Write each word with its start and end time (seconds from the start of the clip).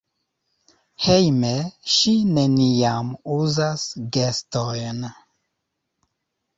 Hejme 1.07 1.51
ŝi 1.97 2.15
neniam 2.39 3.13
uzas 3.37 3.87
gestojn. 4.19 5.09